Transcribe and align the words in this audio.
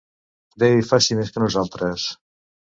Déu 0.63 0.77
hi 0.79 0.87
faci 0.87 1.19
més 1.21 1.31
que 1.37 1.45
nosaltres. 1.45 2.09